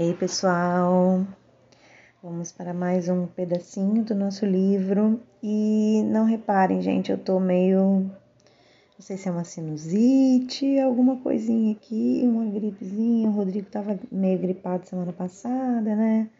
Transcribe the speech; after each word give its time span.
Ei, 0.00 0.14
pessoal! 0.14 1.26
Vamos 2.22 2.52
para 2.52 2.72
mais 2.72 3.08
um 3.08 3.26
pedacinho 3.26 4.04
do 4.04 4.14
nosso 4.14 4.46
livro. 4.46 5.20
E 5.42 6.04
não 6.04 6.24
reparem, 6.24 6.80
gente, 6.80 7.10
eu 7.10 7.18
tô 7.18 7.40
meio. 7.40 8.02
Não 8.02 9.00
sei 9.00 9.16
se 9.16 9.28
é 9.28 9.32
uma 9.32 9.42
sinusite, 9.42 10.78
alguma 10.78 11.16
coisinha 11.16 11.72
aqui, 11.72 12.20
uma 12.22 12.48
gripezinha. 12.48 13.28
O 13.28 13.32
Rodrigo 13.32 13.68
tava 13.68 13.98
meio 14.08 14.38
gripado 14.38 14.86
semana 14.86 15.12
passada, 15.12 15.96
né? 15.96 16.30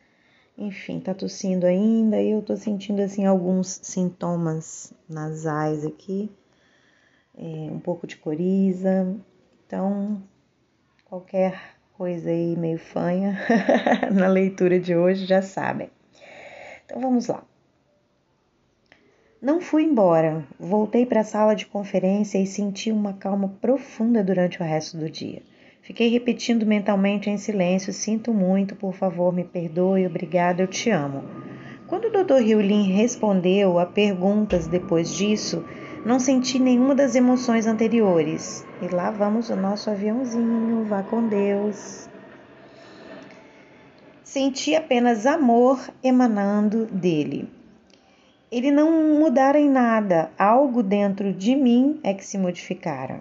Enfim, 0.56 1.00
tá 1.00 1.12
tossindo 1.12 1.66
ainda 1.66 2.22
e 2.22 2.30
eu 2.30 2.42
tô 2.42 2.56
sentindo 2.56 3.02
assim 3.02 3.26
alguns 3.26 3.80
sintomas 3.82 4.92
nasais 5.08 5.84
aqui, 5.84 6.30
é, 7.36 7.42
um 7.72 7.80
pouco 7.80 8.06
de 8.06 8.18
coriza. 8.18 9.16
Então, 9.66 10.22
qualquer 11.04 11.77
coisa 11.98 12.30
aí 12.30 12.54
meio 12.56 12.78
fanha 12.78 13.36
na 14.14 14.28
leitura 14.28 14.78
de 14.78 14.94
hoje, 14.94 15.26
já 15.26 15.42
sabem. 15.42 15.90
Então 16.86 17.00
vamos 17.00 17.26
lá. 17.26 17.42
Não 19.42 19.60
fui 19.60 19.82
embora. 19.82 20.46
Voltei 20.60 21.04
para 21.04 21.22
a 21.22 21.24
sala 21.24 21.56
de 21.56 21.66
conferência 21.66 22.38
e 22.38 22.46
senti 22.46 22.92
uma 22.92 23.14
calma 23.14 23.48
profunda 23.60 24.22
durante 24.22 24.62
o 24.62 24.64
resto 24.64 24.96
do 24.96 25.10
dia. 25.10 25.42
Fiquei 25.82 26.08
repetindo 26.08 26.64
mentalmente 26.64 27.28
em 27.28 27.36
silêncio: 27.36 27.92
Sinto 27.92 28.32
muito, 28.32 28.76
por 28.76 28.94
favor, 28.94 29.34
me 29.34 29.42
perdoe, 29.42 30.06
obrigado, 30.06 30.60
eu 30.60 30.68
te 30.68 30.90
amo. 30.90 31.24
Quando 31.88 32.04
o 32.04 32.10
Dr. 32.10 32.44
Riulin 32.44 32.92
respondeu 32.92 33.76
a 33.78 33.86
perguntas 33.86 34.68
depois 34.68 35.12
disso, 35.12 35.64
não 36.04 36.18
senti 36.18 36.58
nenhuma 36.58 36.94
das 36.94 37.14
emoções 37.14 37.66
anteriores. 37.66 38.64
E 38.80 38.88
lá 38.94 39.10
vamos 39.10 39.50
o 39.50 39.56
nosso 39.56 39.90
aviãozinho, 39.90 40.84
vá 40.84 41.02
com 41.02 41.26
Deus. 41.28 42.08
Senti 44.22 44.74
apenas 44.74 45.26
amor 45.26 45.80
emanando 46.02 46.86
dele. 46.86 47.48
Ele 48.50 48.70
não 48.70 49.18
mudara 49.18 49.58
em 49.58 49.68
nada, 49.68 50.30
algo 50.38 50.82
dentro 50.82 51.32
de 51.32 51.54
mim 51.54 52.00
é 52.02 52.14
que 52.14 52.24
se 52.24 52.38
modificara. 52.38 53.20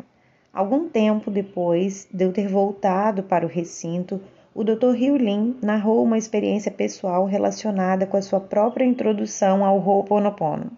Algum 0.54 0.88
tempo 0.88 1.30
depois 1.30 2.08
de 2.12 2.24
eu 2.24 2.32
ter 2.32 2.48
voltado 2.48 3.24
para 3.24 3.46
o 3.46 3.50
recinto, 3.50 4.22
o 4.56 4.64
Dr. 4.64 4.92
Riulin 4.96 5.58
narrou 5.62 6.04
uma 6.04 6.18
experiência 6.18 6.72
pessoal 6.72 7.26
relacionada 7.26 8.08
com 8.08 8.18
a 8.18 8.22
sua 8.22 8.40
própria 8.40 8.86
introdução 8.86 9.64
ao 9.64 9.78
Ho'oponopono. 9.78 10.72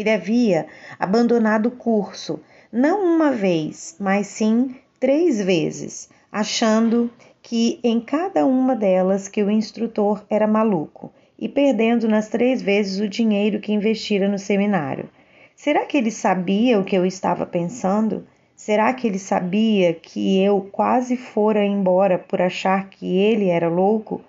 Ele 0.00 0.08
havia 0.08 0.66
abandonado 0.98 1.66
o 1.66 1.70
curso, 1.72 2.40
não 2.72 3.04
uma 3.04 3.30
vez, 3.30 3.96
mas 4.00 4.28
sim 4.28 4.74
três 4.98 5.44
vezes, 5.44 6.08
achando 6.32 7.10
que 7.42 7.78
em 7.84 8.00
cada 8.00 8.46
uma 8.46 8.74
delas 8.74 9.28
que 9.28 9.42
o 9.42 9.50
instrutor 9.50 10.24
era 10.30 10.46
maluco 10.46 11.12
e 11.38 11.50
perdendo 11.50 12.08
nas 12.08 12.30
três 12.30 12.62
vezes 12.62 12.98
o 12.98 13.10
dinheiro 13.10 13.60
que 13.60 13.74
investira 13.74 14.26
no 14.26 14.38
seminário. 14.38 15.10
Será 15.54 15.84
que 15.84 15.98
ele 15.98 16.10
sabia 16.10 16.80
o 16.80 16.84
que 16.84 16.96
eu 16.96 17.04
estava 17.04 17.44
pensando? 17.44 18.26
Será 18.56 18.94
que 18.94 19.06
ele 19.06 19.18
sabia 19.18 19.92
que 19.92 20.42
eu 20.42 20.66
quase 20.72 21.14
fora 21.18 21.62
embora 21.62 22.18
por 22.18 22.40
achar 22.40 22.88
que 22.88 23.18
ele 23.18 23.50
era 23.50 23.68
louco? 23.68 24.22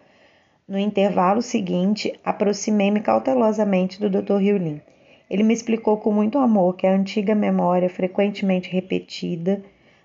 No 0.67 0.78
intervalo 0.78 1.41
seguinte, 1.41 2.13
aproximei-me 2.25 3.00
cautelosamente 3.00 4.02
do 4.02 4.09
Dr. 4.09 4.35
Riulin. 4.35 4.81
Ele 5.32 5.44
me 5.44 5.54
explicou 5.54 5.96
com 5.96 6.12
muito 6.12 6.38
amor 6.38 6.76
que 6.76 6.86
a 6.86 6.94
antiga 6.94 7.34
memória, 7.34 7.90
frequentemente 7.90 8.70
repetida, 8.70 9.64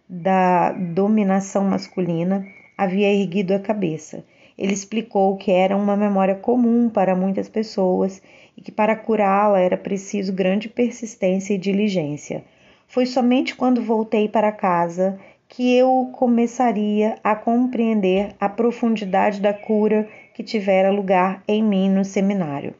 da 0.09 0.71
dominação 0.71 1.65
masculina 1.65 2.47
havia 2.79 3.13
erguido 3.13 3.53
a 3.53 3.59
cabeça. 3.59 4.25
Ele 4.57 4.73
explicou 4.73 5.37
que 5.37 5.51
era 5.51 5.77
uma 5.77 5.97
memória 5.97 6.37
comum 6.37 6.89
para 6.89 7.17
muitas 7.17 7.49
pessoas 7.49 8.23
e 8.57 8.61
que 8.61 8.71
para 8.71 8.95
curá-la 8.95 9.59
era 9.59 9.77
preciso 9.77 10.33
grande 10.33 10.69
persistência 10.69 11.55
e 11.55 11.59
diligência. 11.59 12.45
Foi 12.87 13.05
somente 13.05 13.57
quando 13.57 13.83
voltei 13.83 14.29
para 14.29 14.53
casa 14.53 15.19
que 15.49 15.77
eu 15.77 16.09
começaria 16.13 17.19
a 17.25 17.35
compreender 17.35 18.29
a 18.39 18.49
profundidade 18.49 19.41
da 19.41 19.53
cura 19.53 20.09
que 20.33 20.45
tivera 20.45 20.93
lugar 20.93 21.43
em 21.49 21.65
mim 21.65 21.91
no 21.91 22.05
seminário. 22.05 22.75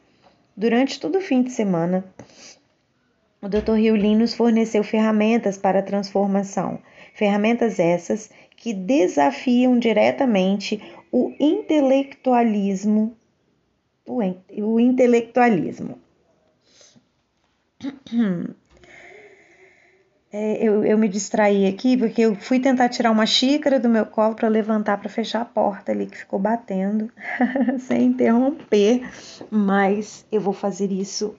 Durante 0.57 0.99
todo 0.99 1.19
o 1.19 1.21
fim 1.21 1.43
de 1.43 1.51
semana, 1.51 2.03
o 3.39 3.47
Dr. 3.47 3.73
Riulin 3.73 4.15
nos 4.15 4.33
forneceu 4.33 4.83
ferramentas 4.83 5.55
para 5.55 5.77
a 5.79 5.83
transformação, 5.83 6.81
ferramentas 7.13 7.77
essas 7.77 8.31
que 8.55 8.73
desafiam 8.73 9.77
diretamente 9.77 10.81
o 11.11 11.31
intelectualismo, 11.39 13.15
o 14.03 14.79
intelectualismo. 14.79 15.99
É, 20.31 20.61
eu, 20.61 20.83
eu, 20.83 20.97
me 20.97 21.07
distraí 21.07 21.65
aqui 21.65 21.95
porque 21.95 22.21
eu 22.21 22.35
fui 22.35 22.59
tentar 22.59 22.89
tirar 22.89 23.11
uma 23.11 23.25
xícara 23.25 23.79
do 23.79 23.87
meu 23.87 24.05
colo 24.05 24.35
para 24.35 24.49
levantar 24.49 24.97
para 24.97 25.07
fechar 25.07 25.41
a 25.41 25.45
porta 25.45 25.93
ali 25.93 26.05
que 26.05 26.17
ficou 26.17 26.37
batendo 26.37 27.09
sem 27.79 28.07
interromper, 28.07 29.09
mas 29.49 30.25
eu 30.29 30.41
vou 30.41 30.53
fazer 30.53 30.91
isso. 30.91 31.35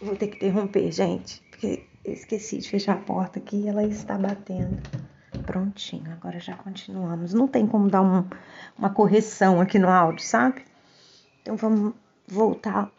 Vou 0.00 0.16
ter 0.16 0.28
que 0.28 0.36
interromper, 0.36 0.90
gente, 0.90 1.40
porque 1.50 1.84
eu 2.04 2.12
esqueci 2.12 2.58
de 2.58 2.68
fechar 2.68 2.94
a 2.94 3.00
porta 3.00 3.38
aqui 3.38 3.56
e 3.56 3.68
ela 3.68 3.84
está 3.84 4.18
batendo. 4.18 4.78
Prontinho, 5.46 6.10
agora 6.12 6.40
já 6.40 6.54
continuamos. 6.56 7.32
Não 7.32 7.46
tem 7.46 7.66
como 7.66 7.88
dar 7.88 8.02
um, 8.02 8.24
uma 8.76 8.90
correção 8.90 9.60
aqui 9.60 9.78
no 9.78 9.88
áudio, 9.88 10.24
sabe? 10.24 10.64
Então 11.42 11.56
vamos 11.56 11.94
voltar 12.26 12.90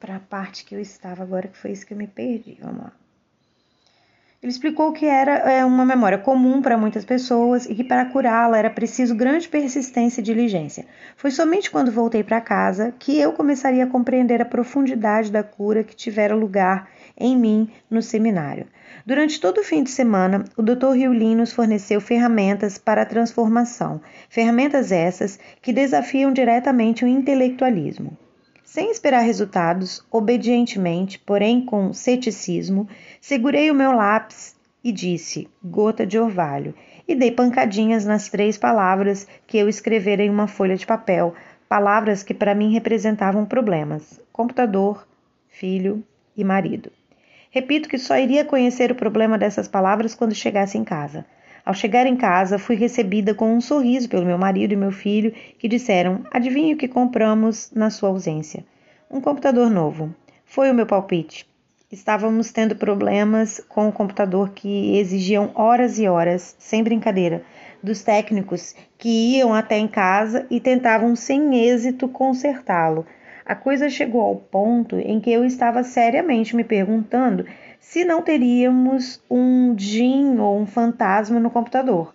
para 0.00 0.16
a 0.16 0.20
parte 0.20 0.64
que 0.64 0.74
eu 0.74 0.80
estava 0.80 1.22
agora, 1.22 1.48
que 1.48 1.56
foi 1.56 1.70
isso 1.70 1.86
que 1.86 1.94
eu 1.94 1.98
me 1.98 2.06
perdi. 2.06 2.58
Vamos 2.60 2.84
lá. 2.84 2.92
Ele 4.40 4.52
explicou 4.52 4.92
que 4.92 5.04
era 5.04 5.32
é, 5.50 5.64
uma 5.64 5.84
memória 5.84 6.16
comum 6.16 6.62
para 6.62 6.78
muitas 6.78 7.04
pessoas 7.04 7.66
e 7.66 7.74
que 7.74 7.82
para 7.82 8.04
curá-la 8.04 8.56
era 8.56 8.70
preciso 8.70 9.12
grande 9.12 9.48
persistência 9.48 10.20
e 10.20 10.24
diligência. 10.24 10.86
Foi 11.16 11.32
somente 11.32 11.68
quando 11.68 11.90
voltei 11.90 12.22
para 12.22 12.40
casa 12.40 12.94
que 13.00 13.18
eu 13.18 13.32
começaria 13.32 13.82
a 13.82 13.88
compreender 13.88 14.40
a 14.40 14.44
profundidade 14.44 15.32
da 15.32 15.42
cura 15.42 15.82
que 15.82 15.96
tivera 15.96 16.36
lugar 16.36 16.88
em 17.18 17.36
mim 17.36 17.68
no 17.90 18.00
seminário. 18.00 18.68
Durante 19.04 19.40
todo 19.40 19.58
o 19.58 19.64
fim 19.64 19.82
de 19.82 19.90
semana, 19.90 20.44
o 20.56 20.62
Dr. 20.62 20.92
Riulin 20.92 21.34
nos 21.34 21.52
forneceu 21.52 22.00
ferramentas 22.00 22.78
para 22.78 23.02
a 23.02 23.06
transformação, 23.06 24.00
ferramentas 24.28 24.92
essas 24.92 25.36
que 25.60 25.72
desafiam 25.72 26.32
diretamente 26.32 27.04
o 27.04 27.08
intelectualismo. 27.08 28.16
Sem 28.70 28.90
esperar 28.90 29.20
resultados, 29.20 30.04
obedientemente, 30.10 31.18
porém 31.18 31.64
com 31.64 31.90
ceticismo, 31.94 32.86
segurei 33.18 33.70
o 33.70 33.74
meu 33.74 33.92
lápis 33.92 34.54
e 34.84 34.92
disse: 34.92 35.48
gota 35.64 36.06
de 36.06 36.18
orvalho, 36.18 36.74
e 37.08 37.14
dei 37.14 37.32
pancadinhas 37.32 38.04
nas 38.04 38.28
três 38.28 38.58
palavras 38.58 39.26
que 39.46 39.56
eu 39.56 39.70
escrevera 39.70 40.22
em 40.22 40.28
uma 40.28 40.46
folha 40.46 40.76
de 40.76 40.86
papel, 40.86 41.34
palavras 41.66 42.22
que 42.22 42.34
para 42.34 42.54
mim 42.54 42.70
representavam 42.70 43.46
problemas: 43.46 44.20
computador, 44.30 45.08
filho 45.48 46.04
e 46.36 46.44
marido. 46.44 46.92
Repito 47.50 47.88
que 47.88 47.96
só 47.96 48.18
iria 48.18 48.44
conhecer 48.44 48.92
o 48.92 48.94
problema 48.94 49.38
dessas 49.38 49.66
palavras 49.66 50.14
quando 50.14 50.34
chegasse 50.34 50.76
em 50.76 50.84
casa. 50.84 51.24
Ao 51.64 51.74
chegar 51.74 52.06
em 52.06 52.16
casa, 52.16 52.58
fui 52.58 52.76
recebida 52.76 53.34
com 53.34 53.54
um 53.54 53.60
sorriso 53.60 54.08
pelo 54.08 54.24
meu 54.24 54.38
marido 54.38 54.72
e 54.72 54.76
meu 54.76 54.92
filho, 54.92 55.32
que 55.58 55.68
disseram: 55.68 56.22
Adivinhe 56.30 56.74
o 56.74 56.76
que 56.76 56.88
compramos 56.88 57.70
na 57.74 57.90
sua 57.90 58.08
ausência? 58.08 58.64
Um 59.10 59.20
computador 59.20 59.70
novo. 59.70 60.14
Foi 60.44 60.70
o 60.70 60.74
meu 60.74 60.86
palpite. 60.86 61.46
Estávamos 61.90 62.52
tendo 62.52 62.76
problemas 62.76 63.64
com 63.66 63.88
o 63.88 63.92
computador 63.92 64.50
que 64.50 64.98
exigiam 64.98 65.50
horas 65.54 65.98
e 65.98 66.06
horas, 66.06 66.54
sem 66.58 66.82
brincadeira, 66.82 67.42
dos 67.82 68.02
técnicos 68.02 68.74
que 68.98 69.36
iam 69.36 69.54
até 69.54 69.78
em 69.78 69.88
casa 69.88 70.46
e 70.50 70.60
tentavam 70.60 71.16
sem 71.16 71.66
êxito 71.66 72.06
consertá-lo. 72.08 73.06
A 73.48 73.54
coisa 73.54 73.88
chegou 73.88 74.20
ao 74.20 74.36
ponto 74.36 74.98
em 74.98 75.18
que 75.18 75.32
eu 75.32 75.42
estava 75.42 75.82
seriamente 75.82 76.54
me 76.54 76.62
perguntando 76.62 77.46
se 77.80 78.04
não 78.04 78.20
teríamos 78.20 79.22
um 79.30 79.74
Jin 79.74 80.38
ou 80.38 80.60
um 80.60 80.66
fantasma 80.66 81.40
no 81.40 81.50
computador. 81.50 82.14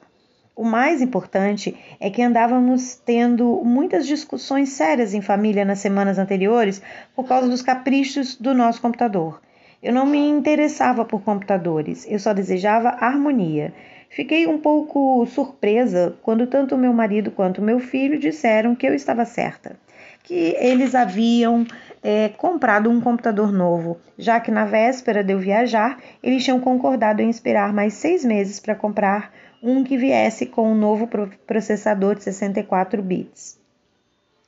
O 0.55 0.63
mais 0.63 1.01
importante 1.01 1.75
é 1.99 2.11
que 2.11 2.21
andávamos 2.21 3.01
tendo 3.03 3.63
muitas 3.65 4.05
discussões 4.05 4.69
sérias 4.69 5.15
em 5.15 5.21
família 5.21 5.65
nas 5.65 5.79
semanas 5.79 6.19
anteriores 6.19 6.83
por 7.15 7.27
causa 7.27 7.49
dos 7.49 7.63
caprichos 7.63 8.35
do 8.35 8.53
nosso 8.53 8.79
computador. 8.79 9.41
Eu 9.81 9.91
não 9.91 10.05
me 10.05 10.19
interessava 10.19 11.03
por 11.03 11.23
computadores, 11.23 12.05
eu 12.07 12.19
só 12.19 12.31
desejava 12.31 12.89
harmonia. 12.89 13.73
Fiquei 14.07 14.45
um 14.45 14.59
pouco 14.59 15.25
surpresa 15.25 16.15
quando 16.21 16.45
tanto 16.45 16.77
meu 16.77 16.93
marido 16.93 17.31
quanto 17.31 17.59
meu 17.59 17.79
filho 17.79 18.19
disseram 18.19 18.75
que 18.75 18.85
eu 18.85 18.93
estava 18.93 19.25
certa, 19.25 19.75
que 20.23 20.55
eles 20.57 20.95
haviam 20.95 21.65
é, 22.01 22.29
comprado 22.29 22.89
um 22.89 23.01
computador 23.01 23.51
novo, 23.51 23.99
já 24.17 24.39
que 24.39 24.49
na 24.49 24.65
véspera 24.65 25.23
de 25.23 25.33
eu 25.33 25.39
viajar, 25.39 25.99
eles 26.23 26.43
tinham 26.43 26.59
concordado 26.59 27.21
em 27.21 27.29
esperar 27.29 27.73
mais 27.73 27.93
seis 27.93 28.23
meses 28.23 28.59
para 28.59 28.73
comprar 28.73 29.33
um 29.61 29.83
que 29.83 29.97
viesse 29.97 30.45
com 30.45 30.71
um 30.71 30.75
novo 30.75 31.07
processador 31.45 32.15
de 32.15 32.23
64 32.23 33.01
bits. 33.01 33.59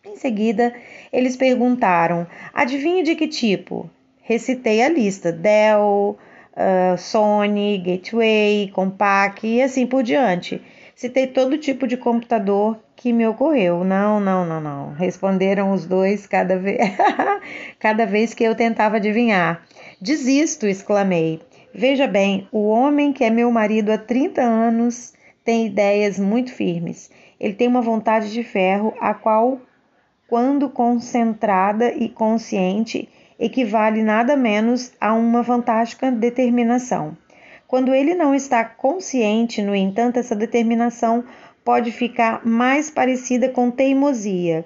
Em 0.06 0.18
seguida, 0.18 0.74
eles 1.12 1.36
perguntaram: 1.36 2.28
adivinhe 2.54 3.04
de 3.04 3.16
que 3.16 3.28
tipo? 3.28 3.90
Recitei 4.22 4.82
a 4.82 4.90
lista: 4.90 5.32
Dell, 5.32 6.18
uh, 6.56 6.98
Sony, 6.98 7.78
Gateway, 7.78 8.70
Compaq 8.74 9.48
e 9.48 9.62
assim 9.62 9.88
por 9.88 10.04
diante. 10.04 10.62
Citei 10.96 11.28
todo 11.28 11.58
tipo 11.58 11.88
de 11.88 11.98
computador 11.98 12.78
que 12.96 13.12
me 13.12 13.28
ocorreu. 13.28 13.84
Não, 13.84 14.20
não, 14.20 14.46
não, 14.46 14.62
não. 14.62 14.94
Responderam 14.94 15.72
os 15.72 15.86
dois 15.86 16.26
cada 16.26 16.58
vez, 16.58 16.80
cada 17.80 18.06
vez 18.06 18.34
que 18.34 18.44
eu 18.44 18.56
tentava 18.56 18.98
adivinhar. 18.98 19.62
Desisto, 20.02 20.66
exclamei. 20.66 21.42
Veja 21.74 22.08
bem, 22.08 22.48
o 22.52 22.68
homem 22.68 23.12
que 23.12 23.24
é 23.24 23.30
meu 23.30 23.52
marido 23.52 23.92
há 23.92 23.98
30 23.98 24.42
anos 24.42 25.14
tem 25.44 25.66
ideias 25.66 26.18
muito 26.18 26.54
firmes. 26.54 27.12
Ele 27.40 27.54
tem 27.54 27.68
uma 27.68 27.82
vontade 27.82 28.32
de 28.32 28.44
ferro, 28.44 28.94
a 29.00 29.14
qual, 29.14 29.60
quando 30.28 30.70
concentrada 30.70 31.94
e 31.94 32.08
consciente, 32.08 33.10
equivale 33.38 34.02
nada 34.02 34.38
menos 34.38 34.94
a 35.00 35.14
uma 35.14 35.44
fantástica 35.44 36.10
determinação. 36.12 37.18
Quando 37.68 37.94
ele 37.94 38.16
não 38.16 38.34
está 38.34 38.64
consciente, 38.64 39.62
no 39.62 39.76
entanto, 39.76 40.18
essa 40.18 40.36
determinação 40.36 41.24
pode 41.66 41.92
ficar 41.92 42.46
mais 42.46 42.92
parecida 42.92 43.50
com 43.50 43.72
teimosia 43.72 44.64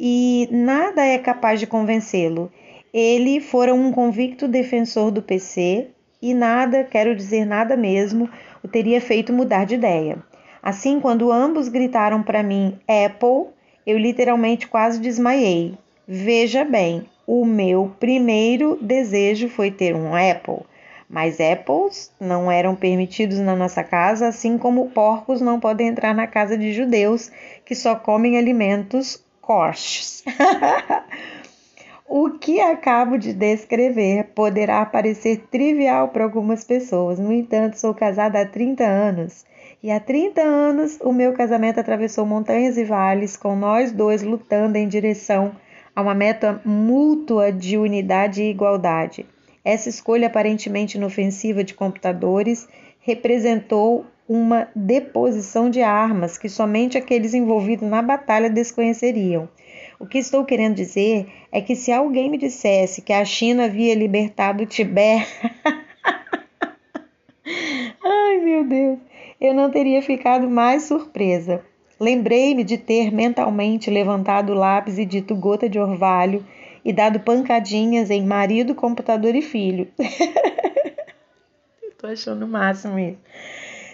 e 0.00 0.48
nada 0.50 1.04
é 1.04 1.18
capaz 1.18 1.60
de 1.60 1.66
convencê-lo. 1.66 2.50
Ele 2.92 3.38
fora 3.38 3.74
um 3.74 3.92
convicto 3.92 4.48
defensor 4.48 5.10
do 5.10 5.20
PC 5.20 5.88
e 6.22 6.32
nada, 6.32 6.82
quero 6.84 7.14
dizer 7.14 7.44
nada 7.44 7.76
mesmo, 7.76 8.28
o 8.64 8.66
teria 8.66 8.98
feito 8.98 9.30
mudar 9.30 9.66
de 9.66 9.74
ideia. 9.74 10.18
Assim, 10.62 10.98
quando 10.98 11.30
ambos 11.30 11.68
gritaram 11.68 12.22
para 12.22 12.42
mim 12.42 12.78
Apple, 12.88 13.52
eu 13.86 13.98
literalmente 13.98 14.66
quase 14.66 14.98
desmaiei. 14.98 15.74
Veja 16.06 16.64
bem, 16.64 17.04
o 17.26 17.44
meu 17.44 17.92
primeiro 18.00 18.78
desejo 18.80 19.50
foi 19.50 19.70
ter 19.70 19.94
um 19.94 20.14
Apple, 20.14 20.64
mas 21.08 21.40
apples 21.40 22.12
não 22.20 22.50
eram 22.50 22.74
permitidos 22.74 23.38
na 23.38 23.56
nossa 23.56 23.82
casa, 23.82 24.28
assim 24.28 24.58
como 24.58 24.90
porcos 24.90 25.40
não 25.40 25.58
podem 25.58 25.88
entrar 25.88 26.14
na 26.14 26.26
casa 26.26 26.56
de 26.56 26.72
judeus 26.72 27.30
que 27.64 27.74
só 27.74 27.94
comem 27.94 28.36
alimentos 28.36 29.24
kosher. 29.40 30.24
O 32.10 32.30
que 32.30 32.58
acabo 32.58 33.18
de 33.18 33.34
descrever 33.34 34.28
poderá 34.34 34.82
parecer 34.86 35.46
trivial 35.50 36.08
para 36.08 36.24
algumas 36.24 36.64
pessoas, 36.64 37.18
no 37.18 37.30
entanto, 37.30 37.78
sou 37.78 37.92
casada 37.92 38.40
há 38.40 38.46
30 38.46 38.82
anos 38.82 39.44
e 39.82 39.90
há 39.90 40.00
30 40.00 40.40
anos 40.40 40.98
o 41.02 41.12
meu 41.12 41.34
casamento 41.34 41.78
atravessou 41.78 42.24
montanhas 42.24 42.78
e 42.78 42.84
vales, 42.84 43.36
com 43.36 43.54
nós 43.54 43.92
dois 43.92 44.22
lutando 44.22 44.78
em 44.78 44.88
direção 44.88 45.52
a 45.94 46.00
uma 46.00 46.14
meta 46.14 46.62
mútua 46.64 47.52
de 47.52 47.76
unidade 47.76 48.42
e 48.42 48.50
igualdade. 48.50 49.26
Essa 49.64 49.88
escolha 49.88 50.28
aparentemente 50.28 50.96
inofensiva 50.96 51.64
de 51.64 51.74
computadores 51.74 52.68
representou 53.00 54.06
uma 54.28 54.68
deposição 54.74 55.70
de 55.70 55.80
armas 55.80 56.36
que 56.36 56.48
somente 56.48 56.98
aqueles 56.98 57.32
envolvidos 57.32 57.88
na 57.88 58.02
batalha 58.02 58.50
desconheceriam. 58.50 59.48
O 59.98 60.06
que 60.06 60.18
estou 60.18 60.44
querendo 60.44 60.74
dizer 60.74 61.26
é 61.50 61.60
que 61.60 61.74
se 61.74 61.90
alguém 61.90 62.30
me 62.30 62.36
dissesse 62.36 63.02
que 63.02 63.12
a 63.12 63.24
China 63.24 63.64
havia 63.64 63.94
libertado 63.94 64.62
o 64.62 64.66
Tibete. 64.66 65.26
Ai, 68.04 68.36
meu 68.38 68.64
Deus! 68.64 68.98
Eu 69.40 69.54
não 69.54 69.70
teria 69.70 70.02
ficado 70.02 70.48
mais 70.48 70.84
surpresa. 70.84 71.64
Lembrei-me 71.98 72.62
de 72.62 72.76
ter 72.76 73.12
mentalmente 73.12 73.90
levantado 73.90 74.52
o 74.52 74.54
lápis 74.54 74.98
e 74.98 75.04
dito 75.04 75.34
gota 75.34 75.68
de 75.68 75.78
orvalho 75.78 76.44
e 76.84 76.92
dado 76.92 77.20
pancadinhas 77.20 78.10
em 78.10 78.24
marido, 78.24 78.74
computador 78.74 79.34
e 79.34 79.42
filho. 79.42 79.88
Estou 81.82 82.10
achando 82.10 82.44
o 82.44 82.48
máximo 82.48 82.98
isso. 82.98 83.18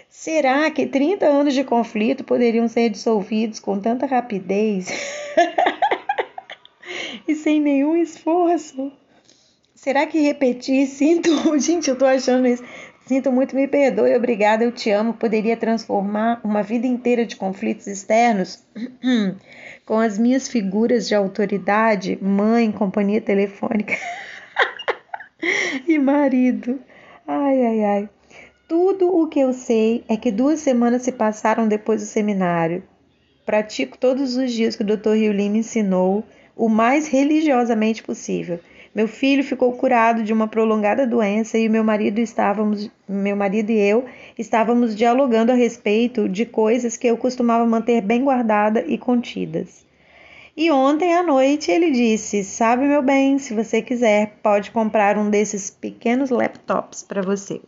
Será 0.09 0.69
que 0.71 0.85
30 0.87 1.25
anos 1.25 1.53
de 1.53 1.63
conflito 1.63 2.23
poderiam 2.23 2.67
ser 2.67 2.89
dissolvidos 2.89 3.59
com 3.59 3.79
tanta 3.79 4.05
rapidez? 4.05 4.87
e 7.27 7.35
sem 7.35 7.59
nenhum 7.59 7.95
esforço. 7.95 8.91
Será 9.73 10.07
que 10.07 10.19
repetir, 10.19 10.87
sinto, 10.87 11.29
gente, 11.59 11.89
eu 11.89 11.97
tô 11.97 12.05
achando 12.05 12.47
isso. 12.47 12.63
Sinto 13.05 13.31
muito, 13.31 13.55
me 13.55 13.67
perdoe, 13.67 14.15
obrigada, 14.15 14.63
eu 14.63 14.71
te 14.71 14.89
amo. 14.89 15.13
Poderia 15.13 15.55
transformar 15.55 16.41
uma 16.43 16.63
vida 16.63 16.87
inteira 16.87 17.23
de 17.23 17.35
conflitos 17.35 17.85
externos 17.85 18.63
com 19.85 19.99
as 19.99 20.17
minhas 20.17 20.47
figuras 20.47 21.07
de 21.07 21.13
autoridade, 21.13 22.17
mãe, 22.19 22.71
companhia 22.71 23.21
telefônica 23.21 23.93
e 25.87 25.99
marido. 25.99 26.79
Ai, 27.27 27.63
ai, 27.63 27.83
ai. 27.83 28.09
Tudo 28.67 29.15
o 29.15 29.27
que 29.27 29.39
eu 29.39 29.53
sei 29.53 30.03
é 30.09 30.17
que 30.17 30.31
duas 30.31 30.59
semanas 30.59 31.03
se 31.03 31.11
passaram 31.11 31.67
depois 31.67 32.01
do 32.01 32.07
seminário. 32.07 32.81
Pratico 33.45 33.99
todos 33.99 34.35
os 34.35 34.51
dias 34.51 34.75
que 34.75 34.81
o 34.81 34.85
Dr. 34.85 35.11
Riulin 35.11 35.51
me 35.51 35.59
ensinou 35.59 36.23
o 36.55 36.67
mais 36.67 37.07
religiosamente 37.07 38.01
possível. 38.01 38.59
Meu 38.95 39.09
filho 39.09 39.43
ficou 39.43 39.73
curado 39.73 40.23
de 40.23 40.31
uma 40.31 40.47
prolongada 40.47 41.05
doença 41.05 41.57
e 41.57 41.67
meu 41.67 41.83
marido 41.83 42.19
estávamos, 42.19 42.89
meu 43.05 43.35
marido 43.35 43.69
e 43.69 43.77
eu 43.77 44.05
estávamos 44.39 44.95
dialogando 44.95 45.51
a 45.51 45.55
respeito 45.55 46.29
de 46.29 46.45
coisas 46.45 46.95
que 46.95 47.05
eu 47.05 47.17
costumava 47.17 47.65
manter 47.65 47.99
bem 47.99 48.23
guardada 48.23 48.85
e 48.87 48.97
contidas. 48.97 49.85
E 50.55 50.71
ontem 50.71 51.13
à 51.13 51.21
noite 51.21 51.69
ele 51.69 51.91
disse: 51.91 52.41
"Sabe, 52.41 52.85
meu 52.85 53.01
bem, 53.01 53.37
se 53.37 53.53
você 53.53 53.81
quiser, 53.81 54.37
pode 54.41 54.71
comprar 54.71 55.17
um 55.17 55.29
desses 55.29 55.69
pequenos 55.69 56.29
laptops 56.29 57.03
para 57.03 57.21
você." 57.21 57.59